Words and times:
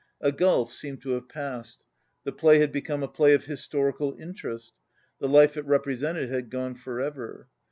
A 0.19 0.31
gulf 0.31 0.71
seemed 0.73 1.03
to 1.03 1.11
have 1.11 1.29
passed. 1.29 1.85
The 2.23 2.31
play 2.31 2.57
had 2.57 2.71
become 2.71 3.03
a 3.03 3.07
play 3.07 3.35
of 3.35 3.45
historical 3.45 4.15
interest; 4.19 4.73
the 5.19 5.27
life 5.29 5.57
it 5.57 5.65
represented 5.67 6.27
had 6.27 6.49
gone 6.49 6.73
for 6.73 6.99
ever. 6.99 7.49